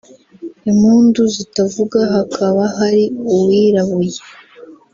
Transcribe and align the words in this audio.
impundu 0.71 1.21
zitavuga 1.35 1.99
hakaba 2.13 2.63
hari 2.77 3.03
uwirabuye 3.33 4.21